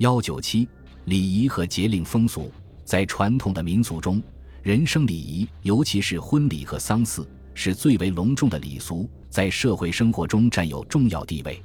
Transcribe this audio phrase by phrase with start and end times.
[0.00, 0.66] 幺九七
[1.04, 2.50] 礼仪和节令风俗，
[2.86, 4.22] 在传统的民俗中，
[4.62, 11.62] 人生礼仪，尤其是婚礼和丧祀，是最为隆重的礼俗，在社会生活中占有重要地位。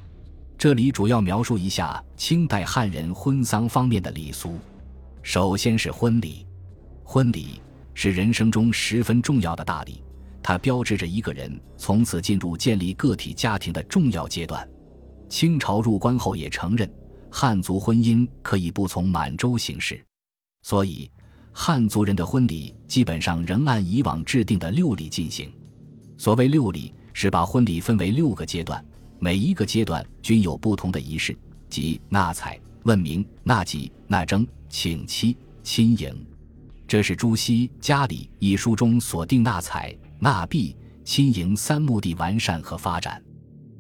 [0.58, 4.60] 这里主要描述一下清代汉人婚丧方面的礼俗。
[5.24, 6.46] 首先是婚礼，
[7.06, 7.62] 婚礼
[7.94, 10.04] 是人生中十分重要的大礼，
[10.44, 14.68] 它标志着一个人从此进入建立个体家庭的重要阶段。
[15.30, 16.94] 清朝入关后也承认。
[17.38, 20.02] 汉族婚姻可以不从满洲形式，
[20.62, 21.12] 所以
[21.52, 25.52] 汉族人的婚礼基本上仍按以往制定的六礼进行。
[26.18, 28.82] 所谓六礼，是把婚礼分为六个阶段，
[29.20, 31.38] 每一个阶段均有不同的仪式，
[31.70, 36.26] 即纳采、问名、纳吉、纳征、请妻、亲迎。
[36.88, 43.22] 这是朱熹《家礼》一书中所定纳采、纳婢、亲迎三目的完善和发展。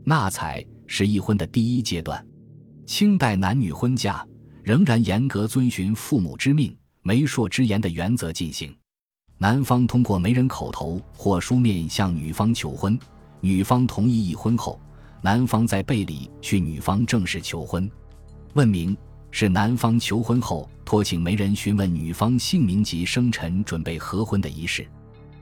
[0.03, 2.21] 纳采是一婚的第一阶段。
[2.85, 4.25] 清代男女婚嫁
[4.61, 8.73] 仍然严格遵循父母之命、媒妁之言的原则进行。
[9.37, 12.97] 男方通过媒人口头或书面向女方求婚，
[13.41, 14.79] 女方同意已婚后，
[15.21, 17.89] 男方在备里去女方正式求婚。
[18.53, 18.95] 问名
[19.31, 24.87] 是男方求婚后托请媒人询问女方姓名及生辰，准备合婚的仪式。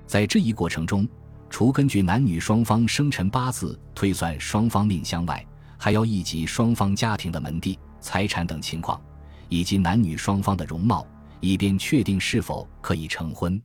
[0.07, 1.07] 在这一过程中，
[1.49, 5.45] 除根据男女双方生辰八字推算双方命相外，
[5.83, 9.01] 还要一及双方家庭的门第、财产等情况，
[9.49, 11.05] 以及男女双方的容貌，
[11.41, 13.61] 以便确定是否可以成婚。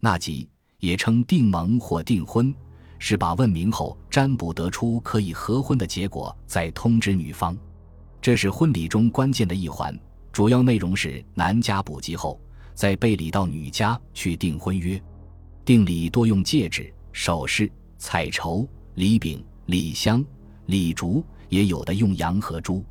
[0.00, 2.54] 纳吉也称订盟或订婚，
[2.98, 7.54] 是把问名后占卜得出可以合婚的结果，再通知女方。
[8.22, 9.94] 这是婚礼中关键的一环，
[10.32, 12.40] 主要内容是男家补吉后，
[12.72, 14.98] 在备礼到女家去订婚约。
[15.66, 20.24] 订礼多用戒指、首饰、彩绸、礼饼、礼香、
[20.64, 21.22] 礼烛。
[21.50, 22.82] 也有的用羊和猪，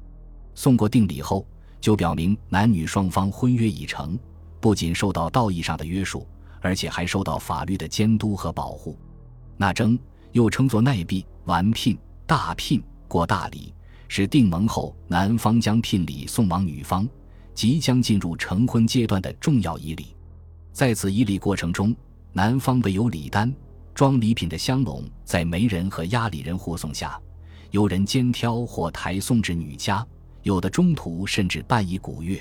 [0.54, 1.48] 送过定礼后，
[1.82, 4.20] 就表明男女双方婚约已成，
[4.60, 6.28] 不仅受到道义上的约束，
[6.62, 8.96] 而且还受到法律的监督和保护。
[9.58, 9.98] 纳征
[10.34, 13.74] 又称作奈婢、完聘、大聘、过大礼，
[14.08, 17.08] 是订盟后男方将聘礼送往女方，
[17.54, 20.16] 即将进入成婚阶段的重要仪礼。
[20.74, 21.96] 在此仪礼过程中，
[22.34, 23.54] 男方备有礼单，
[23.94, 27.20] 装礼品的香笼在媒人和押礼人护送下。
[27.72, 30.06] 有人肩挑或抬送至女家，
[30.44, 32.40] 有的中途甚至伴以古乐。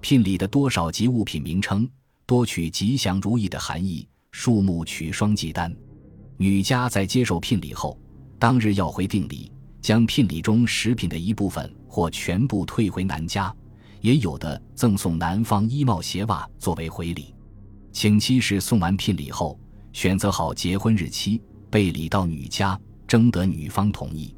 [0.00, 1.88] 聘礼的多少及物品名称，
[2.26, 4.08] 多取吉祥如意的含义。
[4.30, 5.72] 数目取双祭单。
[6.36, 7.96] 女家在接受聘礼后，
[8.36, 13.54] 当日要回定礼，将聘礼中食品的一部分或全部退回男家，
[14.00, 17.32] 也有的赠送男方衣帽鞋袜作为回礼。
[17.92, 19.56] 请妻是送完聘礼后，
[19.92, 22.76] 选择好结婚日期，备礼到女家，
[23.06, 24.34] 征得女方同意。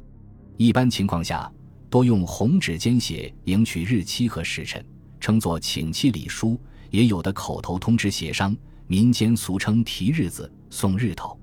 [0.57, 1.51] 一般情况下，
[1.87, 4.83] 多用红纸笺写迎娶日期和时辰，
[5.19, 6.59] 称作请期礼书；
[6.89, 8.57] 也有的口头通知协商，
[8.87, 11.39] 民间俗称提日子、送日头。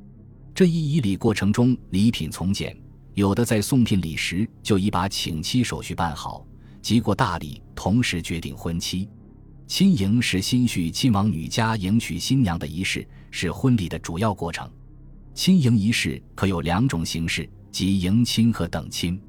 [0.52, 2.76] 这一仪礼过程中，礼品从简，
[3.14, 6.44] 有的在送聘礼时就已把请期手续办好，
[6.82, 9.08] 即过大礼，同时决定婚期。
[9.69, 14.69] 亲迎是新婿亲往女家迎娶新娘的仪式，是婚礼的主要过程。
[15.34, 17.48] 亲迎仪式可有两种形式。
[17.74, 19.20] 即迎亲和等亲，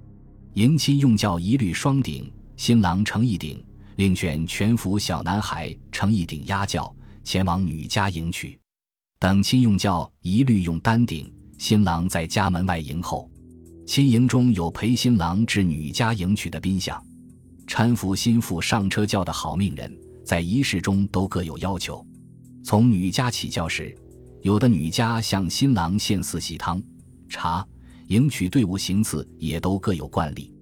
[0.54, 3.60] 迎亲用轿一律双顶，新郎乘一顶，
[3.96, 8.56] 另选全服小男孩乘一顶压轿前往女家迎娶；
[9.18, 13.28] 等亲用轿一律用单顶，新郎在家门外迎候。
[13.88, 17.04] 亲迎中有陪新郎至女家迎娶的宾相，
[17.66, 19.92] 搀扶新妇上车轿的好命人，
[20.24, 22.06] 在仪式中都各有要求。
[22.64, 23.98] 从女家起轿时，
[24.44, 26.80] 有的女家向新郎献四喜汤、
[27.28, 27.68] 茶。
[28.08, 30.54] 迎娶队伍行次也都各有惯例。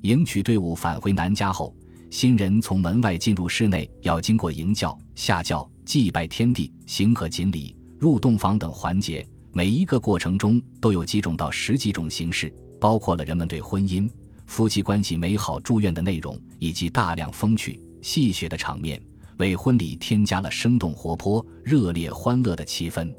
[0.00, 1.76] 迎娶队伍返回男家后，
[2.10, 9.26] 新人从门外进入室内，要经过迎轿、下轿、祭拜天地、行合锦礼、入洞房等环节。
[9.52, 14.08] 每一个过程中都有几种到十几种形式，包括了人们对婚姻、
[14.46, 18.98] 夫妻关系美好祝愿的内容，以及大量风趣戏谑的场面，
[19.36, 23.12] 为婚礼添加了生动活泼、热烈欢乐的气氛。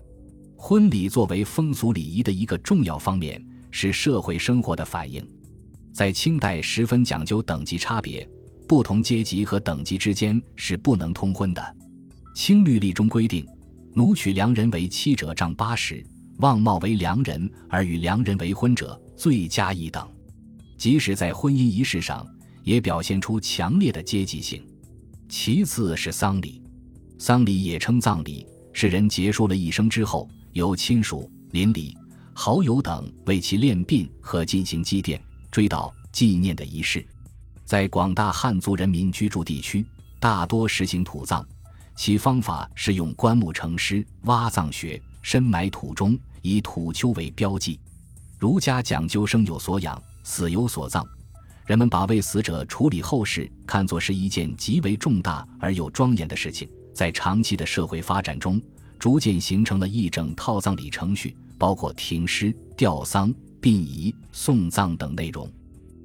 [0.55, 3.39] 婚礼作为风俗礼仪的一个重要方面。
[3.79, 5.23] 是社会生活的反映，
[5.93, 8.27] 在清代十分讲究等级差别，
[8.67, 11.75] 不同阶级和等级之间是不能通婚的。
[12.33, 13.45] 清律例中规定，
[13.93, 16.03] 奴娶良人为妻者杖八十，
[16.39, 20.09] 望貌为良人而与良人为婚者，罪加一等。
[20.75, 22.25] 即使在婚姻仪式上，
[22.63, 24.65] 也表现出强烈的阶级性。
[25.29, 26.63] 其次是丧礼，
[27.19, 31.95] 丧礼也称葬礼，是人结束了一生之后，由亲属邻里。
[32.39, 35.19] 好友等为其殓殡和进行祭奠、
[35.49, 37.03] 追悼、纪念的仪式。
[37.65, 39.83] 在广大汉族人民居住地区，
[40.19, 41.43] 大多实行土葬，
[41.95, 47.79] 其方法是用棺木成尸，挖葬穴，深埋土中，以土丘为标记。
[48.37, 51.03] 儒家讲究生有所养，死有所葬。
[51.65, 58.61] 人们把为死者处理后事看作是一件极为重大而又庄严的事情，在长期的社会发展中，
[58.99, 65.49] 逐渐形成了一整套葬礼程序，包括停尸、吊丧、殡仪、送葬等内容。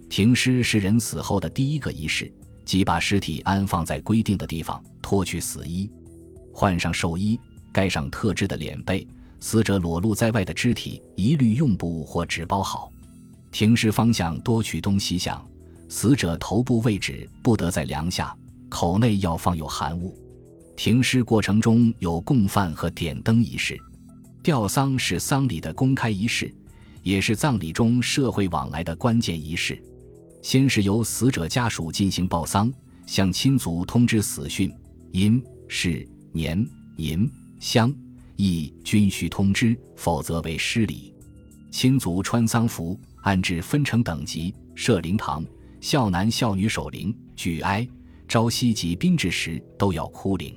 [0.09, 2.33] 停尸是人死后的第一个仪式，
[2.65, 5.91] 即把尸体安放在规定的地方，脱去死衣，
[6.53, 7.39] 换上寿衣，
[7.73, 9.07] 盖上特制的脸被，
[9.41, 12.93] 死者裸露在外的肢体一律用布或纸包好。
[13.51, 15.43] 停尸方向多取东西向。
[15.89, 18.35] 死者头部位置不得在梁下，
[18.71, 20.17] 口内要放有寒物。
[20.77, 23.79] 停尸过程中有供饭和点灯仪式。
[24.43, 26.53] 吊丧是丧礼的公开仪式，
[27.03, 29.81] 也是葬礼中社会往来的关键仪式。
[30.43, 32.73] 先是由死者家属进行报丧，
[33.07, 34.73] 向亲族通知死讯，
[35.13, 37.31] 因、事、年、银、
[37.61, 37.95] 乡、
[38.35, 41.15] 义均须通知，否则为失礼。
[41.71, 45.45] 亲族穿丧服，按制分成等级，设灵堂。
[45.81, 47.87] 孝男孝女守灵、举哀、
[48.29, 50.55] 朝夕及宾至时都要哭灵。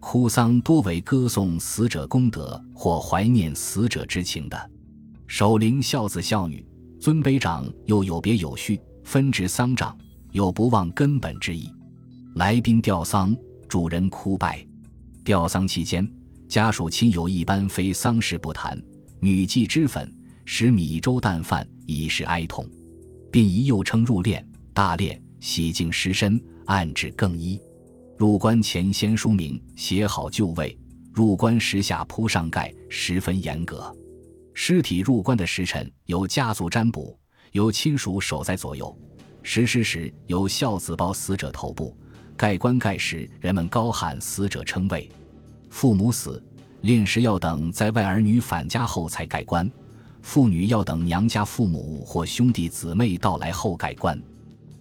[0.00, 4.70] 哭丧多为歌颂死者功德或怀念死者之情的。
[5.26, 6.66] 守灵孝子孝女，
[6.98, 9.96] 尊卑长又有别有序，分职丧长，
[10.32, 11.70] 有不忘根本之意。
[12.34, 13.36] 来宾吊丧，
[13.68, 14.66] 主人哭拜。
[15.22, 16.10] 吊丧期间，
[16.48, 18.82] 家属亲友一般非丧事不谈。
[19.20, 20.12] 女祭脂粉，
[20.46, 22.66] 食米粥淡饭，以示哀痛。
[23.30, 24.42] 殡仪又称入殓。
[24.72, 27.60] 大殓洗净尸身，安置更衣。
[28.20, 30.78] 入棺前先书名，写好就位。
[31.10, 33.90] 入棺时下铺上盖，十分严格。
[34.52, 37.18] 尸体入棺的时辰由家族占卜，
[37.52, 38.94] 由亲属守在左右。
[39.42, 41.96] 实施时由孝子抱死者头部。
[42.36, 45.10] 盖棺盖时，人们高喊死者称谓。
[45.70, 46.44] 父母死，
[46.82, 49.72] 殓时要等在外儿女返家后才盖棺。
[50.20, 54.22] 妇女要等娘家父母或兄弟姊妹到来后盖棺。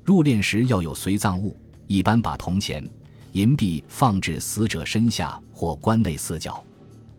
[0.03, 1.55] 入殓时要有随葬物，
[1.87, 2.85] 一般把铜钱、
[3.31, 6.63] 银币放置死者身下或棺内四角。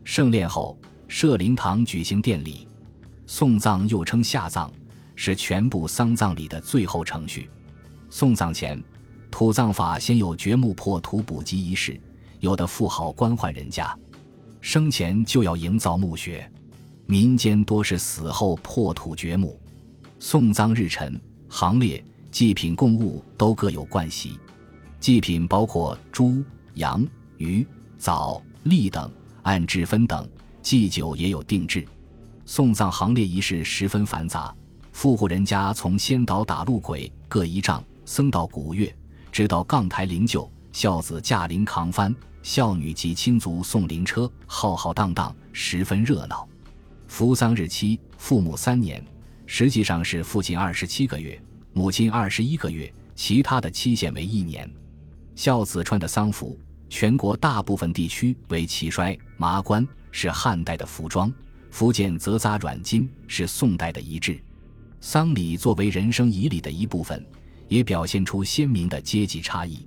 [0.05, 0.79] 盛殓后
[1.09, 2.67] 设灵堂举行奠礼。
[3.27, 4.71] 送葬又称下葬，
[5.15, 7.49] 是全部丧葬礼的最后程序。
[8.09, 8.83] 送葬前，
[9.31, 12.01] 土葬法先有掘墓破土补给仪式，
[12.41, 13.97] 有的富豪官宦人家
[14.61, 16.51] 生前就要营造墓穴，
[17.07, 19.59] 民间多是死后破土掘墓。
[20.19, 22.05] 送葬日辰行列。
[22.33, 24.39] 祭品供物都各有惯习，
[25.01, 26.45] 祭品包括猪、
[26.75, 27.05] 羊、
[27.39, 27.67] 鱼、
[27.97, 29.11] 枣、栗等，
[29.43, 30.29] 按制分等。
[30.61, 31.87] 祭酒也有定制。
[32.45, 34.55] 送葬行列仪式十分繁杂，
[34.93, 38.95] 富户人家从先导打路鬼各一丈，僧道鼓乐，
[39.33, 46.47] 直到杠台灵柩，孝子驾灵扛幡，孝女及亲族送灵车，浩浩荡荡，十分热闹。
[47.09, 49.03] 扶丧日期，父母三年，
[49.47, 51.41] 实际上是父亲二十七个月。
[51.73, 54.71] 母亲二十一个月，其他的期限为一年。
[55.41, 56.55] 孝子穿的丧服，
[56.91, 61.33] 全国大部分地区为旗衰麻冠，是汉代的服装；
[61.71, 64.39] 福建则扎软巾，是宋代的遗制。
[65.01, 67.25] 丧礼作为人生仪礼的一部分，
[67.69, 69.87] 也表现出鲜明的阶级差异。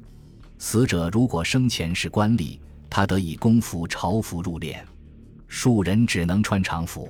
[0.58, 2.57] 死者如果生前是官吏，
[2.90, 4.78] 他得以公服朝服入殓；
[5.48, 7.07] 庶人只能穿常服，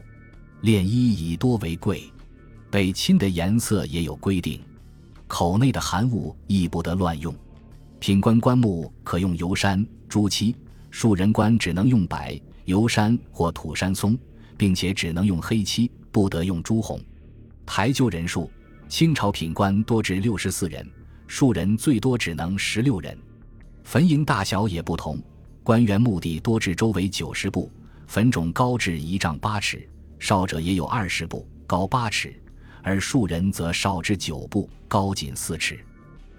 [0.61, 2.11] 殓衣以多为贵。
[2.69, 4.59] 被亲的颜色也有规定，
[5.27, 7.33] 口内的含物亦不得乱用。
[8.03, 10.53] 品官棺木可用油山、朱漆，
[10.91, 12.19] 庶人棺只能用柏
[12.65, 14.19] 油山或土山松，
[14.57, 16.99] 并且只能用黑漆，不得用朱红。
[17.65, 18.51] 抬柩人数，
[18.89, 20.85] 清朝品官多至六十四人，
[21.27, 23.17] 庶人最多只能十六人。
[23.85, 25.17] 坟茔大小也不同，
[25.63, 27.71] 官员墓地多至周围九十步，
[28.05, 32.37] 坟冢高至一丈八尺，少者也有二十步，高八尺。
[32.81, 35.79] 而庶人则少至九步，高仅四尺。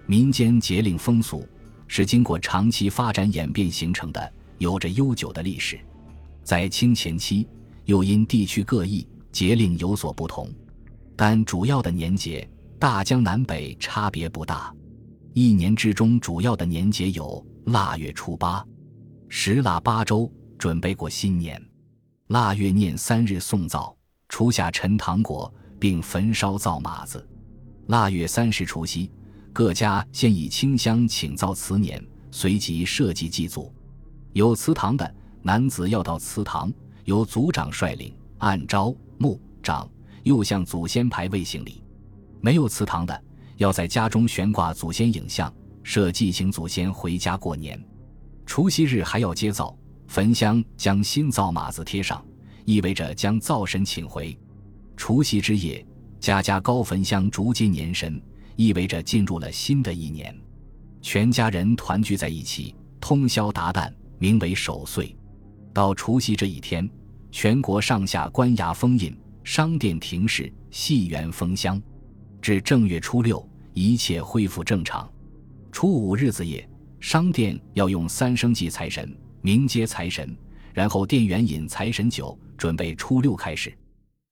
[0.07, 1.47] 民间节令风俗
[1.87, 5.79] 是经过长期发展演变形成的，有着悠久的历史。
[6.43, 7.47] 在清前期，
[7.85, 10.49] 又因地区各异，节令有所不同，
[11.15, 12.47] 但主要的年节
[12.79, 14.73] 大江南北差别不大。
[15.33, 18.65] 一年之中主要的年节有腊月初八，
[19.27, 21.59] 十腊八粥，准备过新年；
[22.27, 23.95] 腊月念三日送灶，
[24.29, 25.53] 初夏陈糖果。
[25.77, 27.27] 并焚烧灶马子。
[27.87, 29.11] 腊月三十除夕，
[29.55, 33.73] 各家先以清香请灶辞年，随即设祭祭祖。
[34.33, 36.69] 有祠堂的男子要到祠堂，
[37.05, 39.89] 由族长率领，按朝暮长，
[40.23, 41.81] 又向祖先牌位行礼；
[42.41, 43.23] 没有祠堂的，
[43.55, 45.49] 要在家中悬挂祖先影像，
[45.83, 47.81] 设祭请祖先回家过年。
[48.45, 49.73] 除夕日还要接灶，
[50.09, 52.21] 焚香将新灶码子贴上，
[52.65, 54.37] 意味着将灶神请回。
[54.97, 55.87] 除夕之夜，
[56.19, 58.21] 家家高焚香，逐接年神，
[58.55, 60.35] 意味着进入了新的一年。
[61.01, 65.15] 全家人团聚在一起，通宵达旦，名为守岁。
[65.73, 66.89] 到除夕这一天，
[67.31, 71.81] 全国上下关衙封印，商店停市，戏园封箱。
[72.41, 75.07] 至正月初六，一切恢复正常。
[75.71, 76.67] 初五日子夜，
[76.99, 80.35] 商店要用三生祭财神，迎接财神，
[80.73, 83.77] 然后店员饮财神酒，准备初六开始。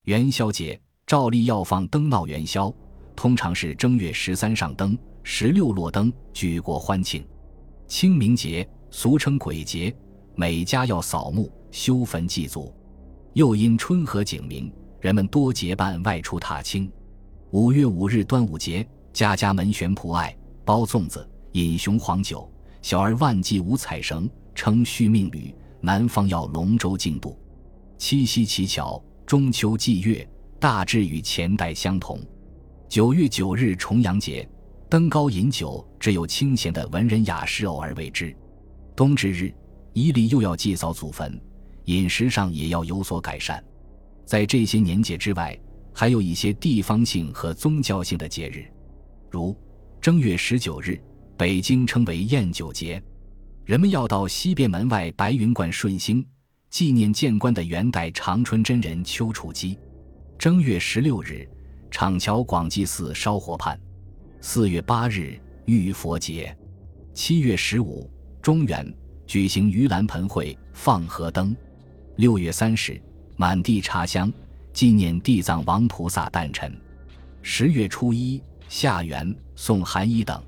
[0.05, 2.73] 元宵节照例要放灯闹元宵，
[3.15, 7.25] 通常是正月十三上灯，十六落灯，举国欢庆。
[7.87, 9.95] 清明节俗称鬼节，
[10.35, 12.73] 每家要扫墓、修坟祭祖。
[13.33, 16.91] 又因春和景明，人们多结伴外出踏青。
[17.51, 22.49] 五月五日端午节，家家门悬蒲艾，包粽子，饮雄黄酒。
[22.81, 25.55] 小儿万祭五彩绳，称续命旅。
[25.79, 27.37] 南方要龙舟竞渡。
[27.97, 30.27] 七夕乞巧，中秋祭月，
[30.59, 32.19] 大致与前代相同。
[32.93, 34.47] 九月九日重阳节，
[34.87, 38.31] 登高饮酒，只有清闲的文人雅士偶尔为之。
[38.95, 39.51] 冬至日，
[39.93, 41.41] 伊犁又要祭扫祖坟，
[41.85, 43.63] 饮食上也要有所改善。
[44.25, 45.59] 在这些年节之外。
[45.91, 48.63] 还有一些地方性和宗教性的节日，
[49.31, 49.57] 如
[49.99, 51.01] 正月十九日，
[51.35, 53.01] 北京称为宴酒节，
[53.65, 56.23] 人们要到西便门外白云观顺兴，
[56.69, 59.79] 纪念建关的元代长春真人丘处机。
[60.37, 61.49] 正月十六日，
[61.93, 63.79] 厂桥广济寺烧火畔。
[64.41, 66.57] 四月八日，浴佛节。
[67.13, 68.09] 七月十五，
[68.41, 68.91] 中原
[69.27, 71.55] 举行盂兰盆会，放河灯。
[72.15, 72.99] 六月三十，
[73.37, 74.33] 满地插香。
[74.73, 76.75] 纪念地藏王菩萨诞辰，
[77.43, 80.43] 十月初一下元送寒衣等。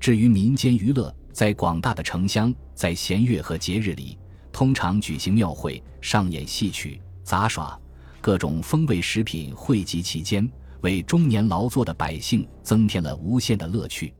[0.00, 4.18] 至于民间娱乐，在广大的城乡，在弦月和节日里，
[4.50, 7.80] 通常举行庙会，上演戏曲、杂耍，
[8.20, 10.50] 各种风味食品汇集其间，
[10.82, 14.14] 为中年劳作的百姓增添了无限的乐趣。